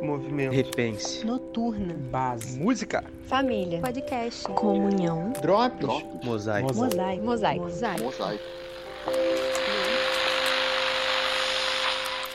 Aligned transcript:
Movimento. 0.00 0.52
Repense. 0.52 1.24
Noturna. 1.24 1.94
Base. 2.10 2.58
Música. 2.58 3.04
Família. 3.26 3.80
Podcast. 3.80 4.44
Comunhão. 4.44 5.32
Drops. 5.42 5.86
Mosaico. 6.24 6.74
Mosaico. 6.74 7.24
Mosaico. 7.24 7.64
Mosaico. 7.64 8.04
Mosaico. 8.04 8.44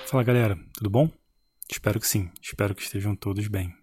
Fala 0.07 0.23
galera, 0.23 0.57
tudo 0.73 0.89
bom? 0.89 1.09
Espero 1.69 1.99
que 1.99 2.07
sim, 2.07 2.29
espero 2.41 2.75
que 2.75 2.83
estejam 2.83 3.15
todos 3.15 3.47
bem. 3.47 3.73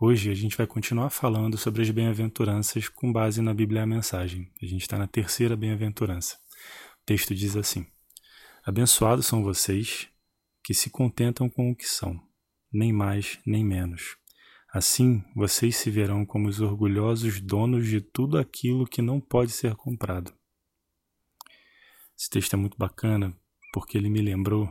Hoje 0.00 0.30
a 0.30 0.34
gente 0.34 0.56
vai 0.56 0.66
continuar 0.66 1.08
falando 1.08 1.56
sobre 1.56 1.82
as 1.82 1.90
bem-aventuranças 1.90 2.88
com 2.88 3.12
base 3.12 3.40
na 3.40 3.54
Bíblia 3.54 3.84
a 3.84 3.86
Mensagem. 3.86 4.50
A 4.60 4.66
gente 4.66 4.82
está 4.82 4.98
na 4.98 5.06
terceira 5.06 5.56
bem-aventurança. 5.56 6.36
O 7.00 7.06
texto 7.06 7.34
diz 7.34 7.56
assim: 7.56 7.86
Abençoados 8.64 9.26
são 9.26 9.42
vocês 9.42 10.08
que 10.62 10.74
se 10.74 10.90
contentam 10.90 11.48
com 11.48 11.70
o 11.70 11.76
que 11.76 11.86
são, 11.86 12.20
nem 12.76 12.92
mais 12.92 13.38
nem 13.46 13.64
menos. 13.64 14.16
Assim 14.70 15.24
vocês 15.34 15.76
se 15.76 15.90
verão 15.90 16.26
como 16.26 16.48
os 16.48 16.60
orgulhosos 16.60 17.40
donos 17.40 17.86
de 17.86 18.00
tudo 18.00 18.36
aquilo 18.36 18.86
que 18.86 19.00
não 19.00 19.18
pode 19.18 19.52
ser 19.52 19.74
comprado. 19.74 20.34
Esse 22.18 22.28
texto 22.28 22.52
é 22.54 22.56
muito 22.56 22.76
bacana 22.76 23.34
porque 23.72 23.96
ele 23.96 24.10
me 24.10 24.20
lembrou 24.20 24.70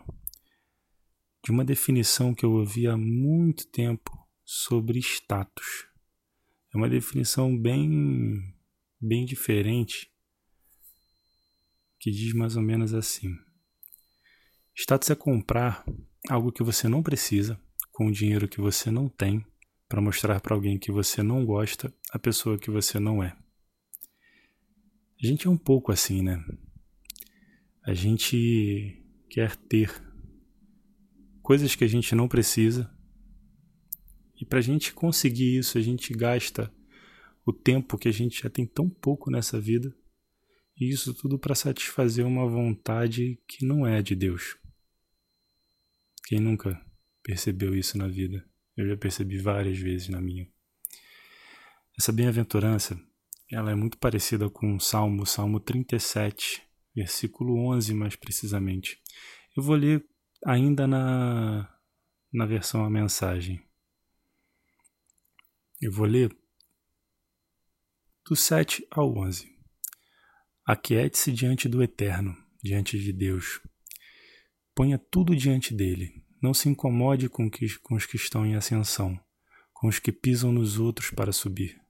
de 1.44 1.52
uma 1.52 1.66
definição 1.66 2.34
que 2.34 2.46
eu 2.46 2.52
ouvi 2.52 2.88
há 2.88 2.96
muito 2.96 3.68
tempo 3.68 4.12
sobre 4.44 5.00
status. 5.00 5.88
É 6.74 6.78
uma 6.78 6.90
definição 6.90 7.58
bem 7.58 8.54
bem 9.02 9.26
diferente 9.26 10.12
que 12.00 12.12
diz 12.12 12.34
mais 12.34 12.56
ou 12.56 12.62
menos 12.62 12.94
assim: 12.94 13.36
Status 14.76 15.10
é 15.10 15.16
comprar 15.16 15.84
algo 16.30 16.52
que 16.52 16.64
você 16.64 16.88
não 16.88 17.02
precisa 17.02 17.60
com 17.96 18.08
o 18.08 18.12
dinheiro 18.12 18.46
que 18.46 18.60
você 18.60 18.92
não 18.92 19.08
tem 19.08 19.46
para 19.88 20.02
mostrar 20.02 20.42
para 20.42 20.54
alguém 20.54 20.78
que 20.78 20.92
você 20.92 21.24
não 21.24 21.46
gosta 21.46 21.94
a 22.12 22.20
pessoa 22.20 22.60
que 22.60 22.70
você 22.70 23.00
não 23.00 23.24
é. 23.24 23.38
A 25.24 25.26
gente 25.26 25.48
é 25.48 25.50
um 25.50 25.58
pouco 25.58 25.94
assim, 25.94 26.22
né? 26.22 26.44
A 27.82 27.94
gente 27.94 29.02
quer 29.30 29.56
ter 29.56 29.90
coisas 31.42 31.74
que 31.74 31.86
a 31.86 31.88
gente 31.88 32.14
não 32.14 32.28
precisa 32.28 32.94
e 34.42 34.44
para 34.44 34.60
a 34.60 34.62
gente 34.62 34.94
conseguir 34.94 35.58
isso, 35.58 35.78
a 35.78 35.82
gente 35.82 36.12
gasta 36.14 36.70
o 37.46 37.54
tempo 37.54 37.98
que 37.98 38.10
a 38.10 38.12
gente 38.12 38.44
já 38.44 38.50
tem 38.50 38.66
tão 38.66 38.90
pouco 38.90 39.32
nessa 39.32 39.58
vida, 39.58 39.96
e 40.78 40.90
isso 40.90 41.14
tudo 41.14 41.40
para 41.40 41.56
satisfazer 41.56 42.26
uma 42.26 42.46
vontade 42.46 43.40
que 43.48 43.66
não 43.66 43.88
é 43.88 44.02
de 44.02 44.16
Deus. 44.16 44.58
Quem 46.26 46.42
nunca 46.42 46.84
percebeu 47.26 47.76
isso 47.76 47.98
na 47.98 48.08
vida? 48.08 48.48
Eu 48.78 48.88
já 48.88 48.96
percebi 48.96 49.40
várias 49.40 49.80
vezes 49.80 50.10
na 50.10 50.22
minha. 50.22 50.48
Essa 51.98 52.12
bem-aventurança, 52.12 53.02
ela 53.52 53.72
é 53.72 53.76
muito 53.76 53.98
parecida 53.98 54.48
com 54.48 54.76
o 54.76 54.80
Salmo, 54.80 55.26
Salmo 55.26 55.60
37, 55.60 56.62
versículo 56.96 57.58
11 57.74 57.94
mais 57.96 58.16
precisamente. 58.16 59.02
Eu 59.58 59.64
vou 59.64 59.76
ler 59.76 60.06
ainda 60.46 60.86
na, 60.86 61.74
na 62.32 62.46
versão 62.46 62.86
a 62.86 62.90
mensagem. 62.90 63.60
Eu 65.82 65.92
vou 65.92 66.06
ler 66.06 66.36
do 68.30 68.36
7 68.36 68.86
ao 68.92 69.18
11. 69.18 69.52
Aquiete-se 70.64 71.32
diante 71.32 71.68
do 71.68 71.82
Eterno, 71.82 72.36
diante 72.62 73.00
de 73.00 73.12
Deus. 73.12 73.62
Ponha 74.76 75.00
tudo 75.00 75.36
diante 75.36 75.74
dele. 75.74 76.25
Não 76.46 76.54
se 76.54 76.70
incomode 76.70 77.28
com, 77.28 77.50
que, 77.50 77.68
com 77.80 77.96
os 77.96 78.06
que 78.06 78.18
estão 78.18 78.46
em 78.46 78.54
ascensão, 78.54 79.20
com 79.74 79.88
os 79.88 79.98
que 79.98 80.12
pisam 80.12 80.52
nos 80.52 80.78
outros 80.78 81.10
para 81.10 81.32
subir. 81.32 81.82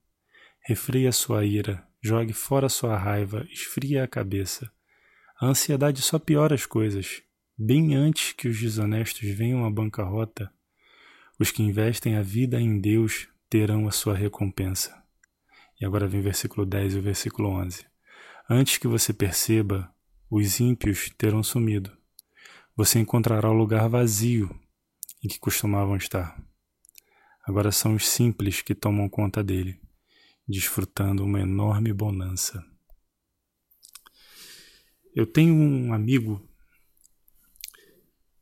Refreie 0.61 1.07
a 1.07 1.11
sua 1.11 1.43
ira, 1.43 1.85
jogue 2.01 2.31
fora 2.31 2.69
sua 2.69 2.97
raiva, 2.97 3.45
esfrie 3.51 3.99
a 3.99 4.07
cabeça. 4.07 4.71
A 5.41 5.47
ansiedade 5.47 6.01
só 6.01 6.17
piora 6.17 6.55
as 6.55 6.65
coisas. 6.65 7.21
Bem 7.57 7.95
antes 7.95 8.31
que 8.31 8.47
os 8.47 8.57
desonestos 8.57 9.29
venham 9.29 9.65
à 9.65 9.69
bancarrota, 9.69 10.49
os 11.37 11.51
que 11.51 11.61
investem 11.61 12.15
a 12.15 12.21
vida 12.21 12.57
em 12.57 12.79
Deus 12.79 13.27
terão 13.49 13.89
a 13.89 13.91
sua 13.91 14.15
recompensa. 14.15 15.03
E 15.81 15.85
agora 15.85 16.07
vem 16.07 16.21
o 16.21 16.23
versículo 16.23 16.65
10 16.65 16.93
e 16.93 16.99
o 16.99 17.01
versículo 17.01 17.49
11. 17.49 17.85
Antes 18.49 18.77
que 18.77 18.87
você 18.87 19.11
perceba, 19.11 19.93
os 20.31 20.61
ímpios 20.61 21.09
terão 21.17 21.43
sumido. 21.43 21.91
Você 22.77 22.99
encontrará 22.99 23.49
o 23.49 23.53
lugar 23.53 23.87
vazio 23.87 24.49
em 25.23 25.29
que 25.29 25.39
costumavam 25.39 25.95
estar. 25.95 26.37
Agora 27.41 27.71
são 27.71 27.95
os 27.95 28.05
simples 28.05 28.61
que 28.61 28.75
tomam 28.75 29.07
conta 29.07 29.41
dele, 29.41 29.79
desfrutando 30.45 31.23
uma 31.23 31.39
enorme 31.39 31.93
bonança. 31.93 32.61
Eu 35.15 35.25
tenho 35.25 35.53
um 35.53 35.93
amigo 35.93 36.45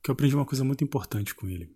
que 0.04 0.10
eu 0.10 0.14
aprendi 0.14 0.34
uma 0.34 0.48
coisa 0.48 0.64
muito 0.64 0.84
importante 0.84 1.36
com 1.36 1.48
ele. 1.48 1.72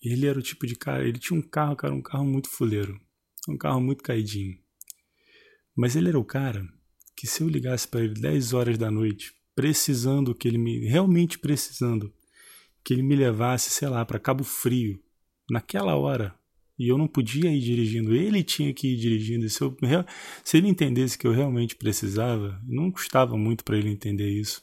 Ele 0.00 0.26
era 0.26 0.38
o 0.38 0.42
tipo 0.42 0.66
de 0.66 0.74
cara, 0.74 1.06
ele 1.06 1.18
tinha 1.18 1.38
um 1.38 1.42
carro, 1.42 1.76
cara, 1.76 1.92
um 1.92 2.00
carro 2.00 2.24
muito 2.24 2.48
fuleiro, 2.48 2.98
um 3.46 3.58
carro 3.58 3.80
muito 3.82 4.02
caidinho. 4.02 4.58
Mas 5.76 5.96
ele 5.96 6.08
era 6.08 6.18
o 6.18 6.24
cara 6.24 6.66
que 7.14 7.26
se 7.26 7.42
eu 7.42 7.48
ligasse 7.48 7.86
para 7.86 8.00
ele 8.00 8.14
10 8.14 8.54
horas 8.54 8.78
da 8.78 8.90
noite, 8.90 9.34
precisando 9.56 10.34
que 10.34 10.46
ele 10.46 10.58
me 10.58 10.86
realmente 10.86 11.38
precisando 11.38 12.14
que 12.84 12.94
ele 12.94 13.02
me 13.02 13.16
levasse, 13.16 13.68
sei 13.70 13.88
lá, 13.88 14.04
para 14.04 14.20
Cabo 14.20 14.44
Frio, 14.44 15.02
naquela 15.50 15.96
hora, 15.96 16.38
e 16.78 16.86
eu 16.88 16.96
não 16.96 17.08
podia 17.08 17.50
ir 17.50 17.60
dirigindo, 17.60 18.14
ele 18.14 18.44
tinha 18.44 18.72
que 18.72 18.92
ir 18.92 18.96
dirigindo. 18.96 19.48
Se, 19.48 19.60
eu, 19.60 19.76
se 20.44 20.56
ele 20.56 20.68
entendesse 20.68 21.18
que 21.18 21.26
eu 21.26 21.32
realmente 21.32 21.74
precisava, 21.74 22.60
não 22.64 22.92
custava 22.92 23.36
muito 23.36 23.64
para 23.64 23.76
ele 23.76 23.90
entender 23.90 24.28
isso. 24.28 24.62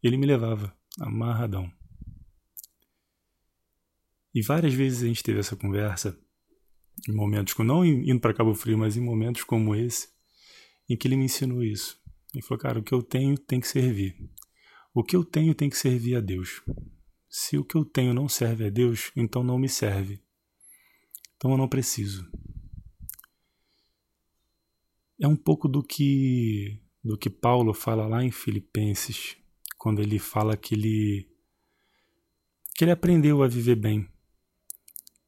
Ele 0.00 0.16
me 0.16 0.26
levava 0.26 0.72
amarradão. 1.00 1.68
E 4.32 4.42
várias 4.42 4.74
vezes 4.74 5.02
a 5.02 5.06
gente 5.06 5.24
teve 5.24 5.40
essa 5.40 5.56
conversa, 5.56 6.16
em 7.08 7.12
momentos, 7.12 7.56
não 7.58 7.84
indo 7.84 8.20
para 8.20 8.34
Cabo 8.34 8.54
Frio, 8.54 8.78
mas 8.78 8.96
em 8.96 9.00
momentos 9.00 9.42
como 9.42 9.74
esse, 9.74 10.08
em 10.88 10.96
que 10.96 11.08
ele 11.08 11.16
me 11.16 11.24
ensinou 11.24 11.64
isso. 11.64 11.98
Ele 12.34 12.42
falou, 12.42 12.60
cara, 12.60 12.78
o 12.78 12.82
que 12.82 12.94
eu 12.94 13.02
tenho 13.02 13.36
tem 13.36 13.60
que 13.60 13.68
servir. 13.68 14.16
O 14.94 15.02
que 15.02 15.16
eu 15.16 15.24
tenho 15.24 15.54
tem 15.54 15.68
que 15.68 15.76
servir 15.76 16.16
a 16.16 16.20
Deus. 16.20 16.62
Se 17.28 17.56
o 17.56 17.64
que 17.64 17.76
eu 17.76 17.84
tenho 17.84 18.12
não 18.12 18.28
serve 18.28 18.66
a 18.66 18.70
Deus, 18.70 19.12
então 19.16 19.42
não 19.42 19.58
me 19.58 19.68
serve. 19.68 20.20
Então 21.36 21.52
eu 21.52 21.56
não 21.56 21.68
preciso. 21.68 22.28
É 25.20 25.28
um 25.28 25.36
pouco 25.36 25.68
do 25.68 25.82
que 25.82 26.80
do 27.02 27.16
que 27.16 27.30
Paulo 27.30 27.72
fala 27.72 28.06
lá 28.06 28.22
em 28.22 28.30
Filipenses, 28.30 29.36
quando 29.78 30.02
ele 30.02 30.18
fala 30.18 30.56
que 30.56 30.74
ele 30.74 31.30
que 32.74 32.84
ele 32.84 32.90
aprendeu 32.90 33.42
a 33.42 33.48
viver 33.48 33.76
bem, 33.76 34.08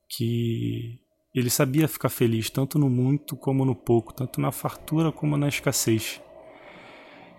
que 0.08 1.00
ele 1.34 1.50
sabia 1.50 1.88
ficar 1.88 2.08
feliz 2.08 2.50
tanto 2.50 2.78
no 2.78 2.90
muito 2.90 3.36
como 3.36 3.64
no 3.64 3.74
pouco, 3.74 4.12
tanto 4.12 4.40
na 4.40 4.52
fartura 4.52 5.10
como 5.10 5.36
na 5.36 5.48
escassez. 5.48 6.20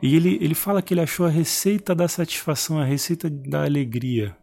E 0.04 0.18
ele, 0.18 0.38
ele 0.42 0.54
fala 0.54 0.82
que 0.82 0.94
ele 0.94 1.00
achou 1.00 1.26
a 1.26 1.30
receita 1.30 1.96
da 1.96 2.10
satisfação, 2.10 2.78
a 2.78 2.84
receita 2.84 3.30
da 3.30 3.64
alegria. 3.64 4.36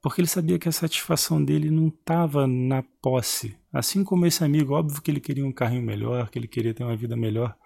Porque 0.00 0.20
ele 0.20 0.28
sabia 0.28 0.60
que 0.60 0.68
a 0.68 0.72
satisfação 0.72 1.44
dele 1.44 1.72
não 1.72 1.88
estava 1.88 2.46
na 2.46 2.80
posse. 3.02 3.58
Assim 3.72 4.04
como 4.04 4.26
esse 4.26 4.44
amigo, 4.44 4.74
óbvio 4.74 5.02
que 5.02 5.10
ele 5.10 5.18
queria 5.18 5.44
um 5.44 5.52
carrinho 5.52 5.82
melhor, 5.82 6.30
que 6.30 6.38
ele 6.38 6.46
queria 6.46 6.72
ter 6.72 6.84
uma 6.84 6.96
vida 6.96 7.16
melhor. 7.16 7.56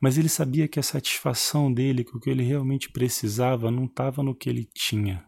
Mas 0.00 0.18
ele 0.18 0.28
sabia 0.28 0.68
que 0.68 0.78
a 0.78 0.84
satisfação 0.84 1.72
dele, 1.72 2.04
que 2.04 2.16
o 2.16 2.20
que 2.20 2.30
ele 2.30 2.44
realmente 2.44 2.92
precisava, 2.92 3.68
não 3.68 3.86
estava 3.86 4.22
no 4.22 4.32
que 4.32 4.48
ele 4.48 4.68
tinha. 4.72 5.26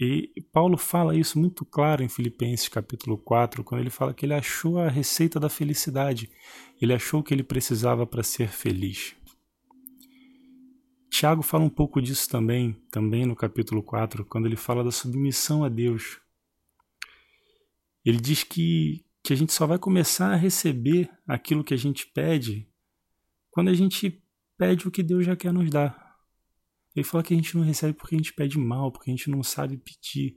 E 0.00 0.32
Paulo 0.52 0.76
fala 0.76 1.16
isso 1.16 1.38
muito 1.38 1.64
claro 1.64 2.04
em 2.04 2.08
Filipenses 2.08 2.68
capítulo 2.68 3.18
4, 3.18 3.64
quando 3.64 3.80
ele 3.80 3.90
fala 3.90 4.14
que 4.14 4.24
ele 4.24 4.34
achou 4.34 4.78
a 4.78 4.88
receita 4.88 5.40
da 5.40 5.48
felicidade. 5.48 6.30
Ele 6.80 6.94
achou 6.94 7.20
o 7.20 7.22
que 7.22 7.34
ele 7.34 7.42
precisava 7.42 8.06
para 8.06 8.22
ser 8.22 8.48
feliz. 8.48 9.16
Tiago 11.10 11.42
fala 11.42 11.64
um 11.64 11.70
pouco 11.70 12.00
disso 12.00 12.28
também, 12.28 12.76
também 12.92 13.26
no 13.26 13.34
capítulo 13.34 13.82
4, 13.82 14.24
quando 14.24 14.46
ele 14.46 14.54
fala 14.54 14.84
da 14.84 14.92
submissão 14.92 15.64
a 15.64 15.68
Deus. 15.68 16.20
Ele 18.04 18.18
diz 18.18 18.44
que, 18.44 19.04
que 19.20 19.32
a 19.32 19.36
gente 19.36 19.52
só 19.52 19.66
vai 19.66 19.78
começar 19.78 20.32
a 20.32 20.36
receber 20.36 21.10
aquilo 21.26 21.64
que 21.64 21.74
a 21.74 21.78
gente 21.78 22.06
pede 22.06 22.68
quando 23.50 23.68
a 23.68 23.74
gente 23.74 24.22
pede 24.56 24.86
o 24.86 24.90
que 24.90 25.02
Deus 25.02 25.26
já 25.26 25.34
quer 25.34 25.52
nos 25.52 25.68
dar. 25.68 26.07
Ele 26.98 27.04
fala 27.04 27.22
que 27.22 27.32
a 27.32 27.36
gente 27.36 27.56
não 27.56 27.62
recebe 27.62 27.96
porque 27.96 28.16
a 28.16 28.18
gente 28.18 28.32
pede 28.32 28.58
mal, 28.58 28.90
porque 28.90 29.08
a 29.08 29.14
gente 29.14 29.30
não 29.30 29.40
sabe 29.40 29.76
pedir, 29.76 30.36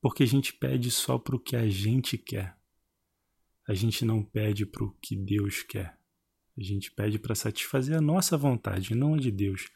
porque 0.00 0.24
a 0.24 0.26
gente 0.26 0.52
pede 0.52 0.90
só 0.90 1.16
para 1.16 1.36
o 1.36 1.38
que 1.38 1.54
a 1.54 1.68
gente 1.68 2.18
quer. 2.18 2.58
A 3.68 3.72
gente 3.72 4.04
não 4.04 4.24
pede 4.24 4.66
para 4.66 4.82
o 4.82 4.90
que 5.00 5.14
Deus 5.14 5.62
quer. 5.62 5.96
A 6.58 6.62
gente 6.64 6.90
pede 6.90 7.16
para 7.16 7.36
satisfazer 7.36 7.96
a 7.96 8.00
nossa 8.00 8.36
vontade, 8.36 8.96
não 8.96 9.14
a 9.14 9.18
de 9.18 9.30
Deus. 9.30 9.70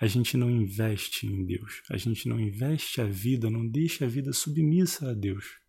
A 0.00 0.08
gente 0.08 0.36
não 0.36 0.50
investe 0.50 1.24
em 1.28 1.46
Deus. 1.46 1.82
A 1.88 1.96
gente 1.96 2.28
não 2.28 2.40
investe 2.40 3.00
a 3.00 3.04
vida, 3.04 3.48
não 3.48 3.64
deixa 3.64 4.06
a 4.06 4.08
vida 4.08 4.32
submissa 4.32 5.12
a 5.12 5.14
Deus. 5.14 5.60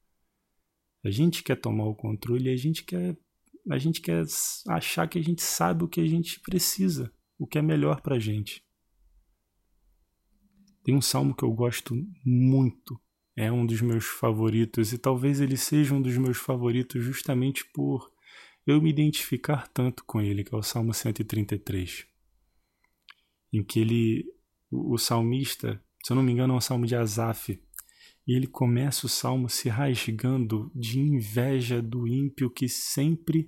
A 1.03 1.11
gente 1.11 1.43
quer 1.43 1.57
tomar 1.57 1.85
o 1.85 1.95
controle, 1.95 2.49
a 2.49 2.57
gente 2.57 2.83
quer 2.83 3.15
a 3.69 3.77
gente 3.77 4.01
quer 4.01 4.25
achar 4.67 5.07
que 5.07 5.19
a 5.19 5.21
gente 5.21 5.43
sabe 5.43 5.83
o 5.83 5.87
que 5.87 6.01
a 6.01 6.07
gente 6.07 6.39
precisa, 6.39 7.13
o 7.37 7.45
que 7.45 7.59
é 7.59 7.61
melhor 7.61 8.01
para 8.01 8.15
a 8.15 8.19
gente. 8.19 8.67
Tem 10.89 10.97
um 10.97 11.01
salmo 11.01 11.35
que 11.35 11.43
eu 11.43 11.51
gosto 11.51 11.95
muito, 12.25 12.99
é 13.35 13.51
um 13.51 13.63
dos 13.63 13.79
meus 13.79 14.05
favoritos, 14.05 14.91
e 14.91 14.97
talvez 14.97 15.39
ele 15.39 15.55
seja 15.55 15.93
um 15.93 16.01
dos 16.01 16.17
meus 16.17 16.39
favoritos 16.39 17.03
justamente 17.03 17.63
por 17.71 18.11
eu 18.65 18.81
me 18.81 18.89
identificar 18.89 19.67
tanto 19.67 20.03
com 20.03 20.19
ele, 20.19 20.43
que 20.43 20.51
é 20.51 20.57
o 20.57 20.63
Salmo 20.63 20.91
133, 20.91 22.07
em 23.53 23.63
que 23.63 23.79
ele, 23.81 24.33
o, 24.71 24.97
salmista, 24.97 25.79
se 26.03 26.11
eu 26.11 26.15
não 26.15 26.23
me 26.23 26.31
engano, 26.31 26.55
é 26.55 26.57
um 26.57 26.61
salmo 26.61 26.87
de 26.87 26.95
Asaf, 26.95 27.61
e 28.25 28.33
ele 28.35 28.47
começa 28.47 29.05
o 29.05 29.09
salmo 29.09 29.47
se 29.47 29.69
rasgando 29.69 30.71
de 30.73 30.99
inveja 30.99 31.83
do 31.83 32.07
ímpio 32.07 32.49
que 32.49 32.67
sempre 32.67 33.47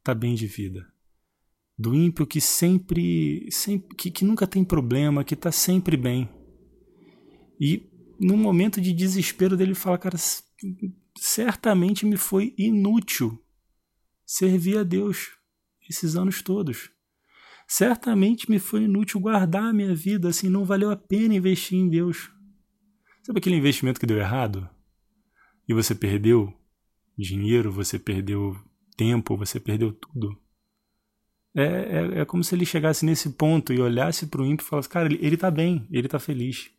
está 0.00 0.14
bem 0.14 0.34
de 0.34 0.46
vida. 0.46 0.86
Do 1.78 1.94
ímpio 1.94 2.26
que 2.26 2.42
sempre, 2.42 3.50
sempre 3.50 3.96
que, 3.96 4.10
que 4.10 4.22
nunca 4.22 4.46
tem 4.46 4.62
problema, 4.62 5.24
que 5.24 5.32
está 5.32 5.50
sempre 5.50 5.96
bem. 5.96 6.43
E 7.60 7.86
no 8.18 8.36
momento 8.36 8.80
de 8.80 8.92
desespero 8.92 9.56
dele 9.56 9.74
fala, 9.74 9.98
cara, 9.98 10.16
certamente 11.16 12.06
me 12.06 12.16
foi 12.16 12.54
inútil 12.56 13.38
servir 14.24 14.78
a 14.78 14.82
Deus 14.82 15.32
esses 15.88 16.16
anos 16.16 16.42
todos. 16.42 16.90
Certamente 17.66 18.50
me 18.50 18.58
foi 18.58 18.84
inútil 18.84 19.20
guardar 19.20 19.64
a 19.64 19.72
minha 19.72 19.94
vida, 19.94 20.28
assim, 20.28 20.48
não 20.48 20.64
valeu 20.64 20.90
a 20.90 20.96
pena 20.96 21.34
investir 21.34 21.78
em 21.78 21.88
Deus. 21.88 22.30
Sabe 23.22 23.38
aquele 23.38 23.56
investimento 23.56 23.98
que 23.98 24.06
deu 24.06 24.18
errado? 24.18 24.68
E 25.66 25.72
você 25.72 25.94
perdeu 25.94 26.52
dinheiro, 27.16 27.72
você 27.72 27.98
perdeu 27.98 28.56
tempo, 28.96 29.36
você 29.36 29.58
perdeu 29.58 29.92
tudo. 29.92 30.38
É, 31.54 31.62
é, 31.62 32.20
é 32.20 32.24
como 32.24 32.42
se 32.42 32.54
ele 32.54 32.66
chegasse 32.66 33.06
nesse 33.06 33.30
ponto 33.30 33.72
e 33.72 33.80
olhasse 33.80 34.26
para 34.26 34.42
o 34.42 34.46
ímpio 34.46 34.64
e 34.64 34.68
falasse: 34.68 34.88
Cara, 34.88 35.06
ele, 35.06 35.18
ele 35.24 35.36
tá 35.36 35.50
bem, 35.50 35.86
ele 35.90 36.08
tá 36.08 36.18
feliz. 36.18 36.70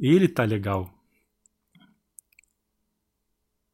Ele 0.00 0.28
tá 0.28 0.44
legal. 0.44 0.90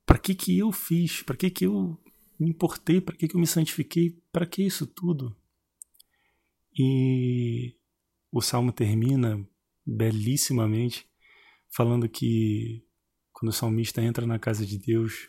Para 0.04 0.18
que 0.18 0.34
que 0.34 0.58
eu 0.58 0.72
fiz? 0.72 1.22
Para 1.22 1.36
que 1.36 1.48
que 1.48 1.66
eu 1.66 1.96
me 2.38 2.50
importei? 2.50 3.00
Para 3.00 3.16
que 3.16 3.28
que 3.28 3.36
eu 3.36 3.40
me 3.40 3.46
santifiquei? 3.46 4.20
Para 4.32 4.44
que 4.44 4.62
isso 4.62 4.88
tudo? 4.88 5.36
E 6.76 7.76
o 8.32 8.42
salmo 8.42 8.72
termina 8.72 9.48
belíssimamente 9.86 11.08
falando 11.70 12.08
que 12.08 12.84
quando 13.32 13.50
o 13.50 13.52
salmista 13.52 14.02
entra 14.02 14.26
na 14.26 14.38
casa 14.38 14.66
de 14.66 14.78
Deus 14.78 15.28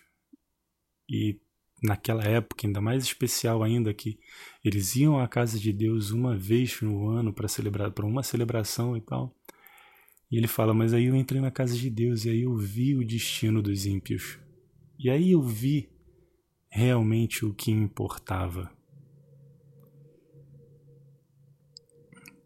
e 1.08 1.40
naquela 1.84 2.24
época 2.24 2.66
ainda 2.66 2.82
mais 2.82 3.04
especial 3.04 3.62
ainda 3.62 3.94
que 3.94 4.20
eles 4.64 4.96
iam 4.96 5.20
à 5.20 5.28
casa 5.28 5.60
de 5.60 5.72
Deus 5.72 6.10
uma 6.10 6.36
vez 6.36 6.82
no 6.82 7.08
ano 7.08 7.32
para 7.32 7.48
celebrar 7.48 7.92
para 7.92 8.06
uma 8.06 8.24
celebração 8.24 8.98
e 8.98 9.02
tal. 9.02 9.36
E 10.32 10.38
ele 10.38 10.48
fala: 10.48 10.74
"Mas 10.74 10.94
aí 10.94 11.06
eu 11.06 11.16
entrei 11.16 11.42
na 11.42 11.52
casa 11.52 11.76
de 11.76 11.90
Deus 11.90 12.26
e 12.26 12.30
aí 12.30 12.42
eu 12.42 12.56
vi 12.56 12.96
o 12.96 13.06
destino 13.06 13.62
dos 13.62 13.86
ímpios. 13.86 14.40
E 15.00 15.10
aí 15.10 15.32
eu 15.32 15.42
vi 15.42 15.90
realmente 16.70 17.46
o 17.46 17.54
que 17.54 17.72
importava." 17.72 18.72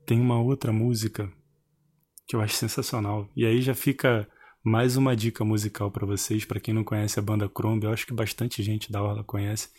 Tem 0.06 0.20
uma 0.20 0.42
outra 0.42 0.74
música 0.74 1.32
que 2.28 2.36
eu 2.36 2.42
acho 2.42 2.56
sensacional. 2.56 3.30
E 3.36 3.46
aí 3.46 3.62
já 3.62 3.74
fica 3.74 4.28
mais 4.64 4.96
uma 4.96 5.16
dica 5.16 5.44
musical 5.44 5.90
para 5.90 6.06
vocês, 6.06 6.46
para 6.46 6.60
quem 6.60 6.74
não 6.74 6.84
conhece 6.84 7.18
a 7.18 7.22
banda 7.22 7.50
Crombie, 7.50 7.86
eu 7.86 7.94
acho 7.94 8.06
que 8.06 8.14
bastante 8.14 8.62
gente 8.62 8.92
da 8.92 9.02
Orla 9.02 9.24
conhece. 9.24 9.70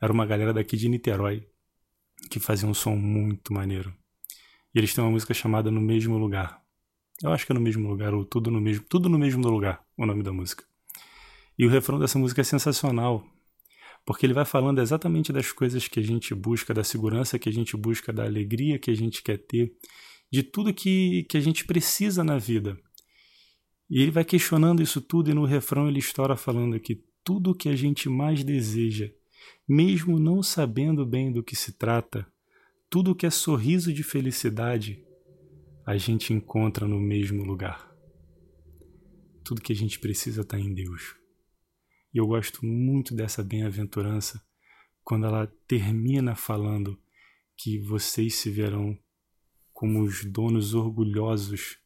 Era 0.00 0.12
uma 0.12 0.26
galera 0.26 0.52
daqui 0.52 0.76
de 0.76 0.88
Niterói 0.88 1.46
que 2.30 2.40
fazia 2.40 2.68
um 2.68 2.74
som 2.74 2.96
muito 2.96 3.52
maneiro. 3.52 3.94
E 4.74 4.78
eles 4.78 4.92
têm 4.94 5.04
uma 5.04 5.10
música 5.10 5.34
chamada 5.34 5.70
No 5.70 5.80
Mesmo 5.80 6.18
Lugar. 6.18 6.63
Eu 7.22 7.32
acho 7.32 7.46
que 7.46 7.52
é 7.52 7.54
no 7.54 7.60
mesmo 7.60 7.88
lugar, 7.88 8.12
ou 8.12 8.24
tudo 8.24 8.50
no 8.50 8.60
mesmo, 8.60 8.84
tudo 8.88 9.08
no 9.08 9.18
mesmo 9.18 9.46
lugar, 9.48 9.84
o 9.96 10.04
nome 10.04 10.22
da 10.22 10.32
música. 10.32 10.64
E 11.58 11.64
o 11.64 11.70
refrão 11.70 11.98
dessa 11.98 12.18
música 12.18 12.40
é 12.40 12.44
sensacional, 12.44 13.24
porque 14.04 14.26
ele 14.26 14.34
vai 14.34 14.44
falando 14.44 14.80
exatamente 14.80 15.32
das 15.32 15.52
coisas 15.52 15.86
que 15.86 16.00
a 16.00 16.02
gente 16.02 16.34
busca, 16.34 16.74
da 16.74 16.82
segurança 16.82 17.38
que 17.38 17.48
a 17.48 17.52
gente 17.52 17.76
busca, 17.76 18.12
da 18.12 18.24
alegria 18.24 18.78
que 18.78 18.90
a 18.90 18.94
gente 18.94 19.22
quer 19.22 19.38
ter, 19.38 19.72
de 20.30 20.42
tudo 20.42 20.74
que, 20.74 21.24
que 21.28 21.36
a 21.36 21.40
gente 21.40 21.64
precisa 21.64 22.24
na 22.24 22.36
vida. 22.36 22.76
E 23.88 24.02
ele 24.02 24.10
vai 24.10 24.24
questionando 24.24 24.82
isso 24.82 25.00
tudo, 25.00 25.30
e 25.30 25.34
no 25.34 25.44
refrão 25.44 25.88
ele 25.88 26.00
estoura 26.00 26.36
falando 26.36 26.78
que 26.80 27.04
tudo 27.22 27.52
o 27.52 27.54
que 27.54 27.68
a 27.68 27.76
gente 27.76 28.08
mais 28.08 28.42
deseja, 28.42 29.10
mesmo 29.66 30.18
não 30.18 30.42
sabendo 30.42 31.06
bem 31.06 31.32
do 31.32 31.42
que 31.42 31.54
se 31.54 31.72
trata, 31.72 32.26
tudo 32.90 33.14
que 33.14 33.26
é 33.26 33.30
sorriso 33.30 33.92
de 33.92 34.02
felicidade, 34.02 35.02
a 35.86 35.98
gente 35.98 36.32
encontra 36.32 36.88
no 36.88 36.98
mesmo 36.98 37.44
lugar. 37.44 37.94
Tudo 39.44 39.60
que 39.60 39.72
a 39.72 39.76
gente 39.76 39.98
precisa 39.98 40.40
está 40.40 40.58
em 40.58 40.72
Deus. 40.72 41.14
E 42.12 42.18
eu 42.18 42.26
gosto 42.26 42.64
muito 42.64 43.14
dessa 43.14 43.42
bem-aventurança 43.42 44.42
quando 45.02 45.26
ela 45.26 45.46
termina 45.68 46.34
falando 46.34 46.98
que 47.56 47.78
vocês 47.78 48.34
se 48.36 48.50
verão 48.50 48.98
como 49.72 50.02
os 50.02 50.24
donos 50.24 50.72
orgulhosos 50.72 51.78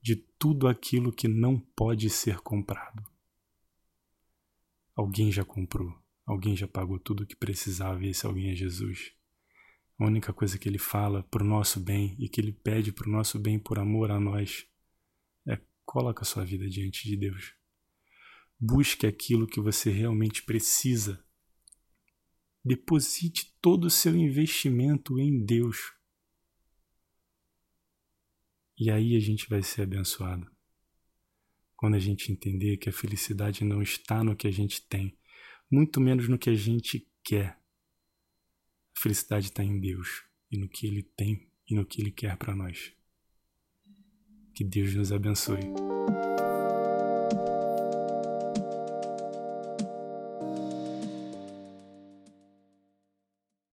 de 0.00 0.16
tudo 0.16 0.66
aquilo 0.66 1.12
que 1.12 1.28
não 1.28 1.58
pode 1.58 2.08
ser 2.08 2.38
comprado. 2.38 3.02
Alguém 4.94 5.30
já 5.30 5.44
comprou, 5.44 5.94
alguém 6.24 6.56
já 6.56 6.66
pagou 6.66 6.98
tudo 6.98 7.24
o 7.24 7.26
que 7.26 7.36
precisava 7.36 8.02
e 8.04 8.08
esse 8.08 8.24
alguém 8.24 8.50
é 8.50 8.54
Jesus. 8.54 9.12
A 10.02 10.06
única 10.06 10.32
coisa 10.32 10.58
que 10.58 10.68
ele 10.68 10.78
fala 10.78 11.22
para 11.22 11.44
o 11.44 11.46
nosso 11.46 11.78
bem 11.78 12.16
e 12.18 12.28
que 12.28 12.40
ele 12.40 12.52
pede 12.52 12.90
para 12.90 13.08
o 13.08 13.12
nosso 13.12 13.38
bem 13.38 13.58
por 13.58 13.78
amor 13.78 14.10
a 14.10 14.18
nós 14.18 14.66
é 15.46 15.60
coloca 15.84 16.22
a 16.22 16.24
sua 16.24 16.44
vida 16.44 16.68
diante 16.68 17.06
de 17.08 17.16
Deus. 17.16 17.54
Busque 18.58 19.06
aquilo 19.06 19.46
que 19.46 19.60
você 19.60 19.90
realmente 19.90 20.42
precisa. 20.42 21.24
Deposite 22.64 23.54
todo 23.60 23.84
o 23.84 23.90
seu 23.90 24.16
investimento 24.16 25.20
em 25.20 25.44
Deus 25.44 25.92
e 28.76 28.90
aí 28.90 29.14
a 29.14 29.20
gente 29.20 29.48
vai 29.48 29.62
ser 29.62 29.82
abençoado. 29.82 30.50
Quando 31.76 31.94
a 31.94 32.00
gente 32.00 32.32
entender 32.32 32.76
que 32.78 32.88
a 32.88 32.92
felicidade 32.92 33.64
não 33.64 33.80
está 33.80 34.24
no 34.24 34.34
que 34.34 34.48
a 34.48 34.50
gente 34.50 34.82
tem, 34.88 35.16
muito 35.70 36.00
menos 36.00 36.28
no 36.28 36.36
que 36.36 36.50
a 36.50 36.54
gente 36.54 37.08
quer. 37.22 37.61
Felicidade 39.02 39.46
está 39.46 39.64
em 39.64 39.80
Deus 39.80 40.22
e 40.48 40.56
no 40.56 40.68
que 40.68 40.86
Ele 40.86 41.02
tem 41.02 41.48
e 41.68 41.74
no 41.74 41.84
que 41.84 42.00
Ele 42.00 42.12
quer 42.12 42.36
para 42.36 42.54
nós. 42.54 42.92
Que 44.54 44.62
Deus 44.62 44.94
nos 44.94 45.10
abençoe. 45.10 45.58